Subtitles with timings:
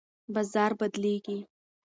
[0.33, 1.37] بازار بدلیږي.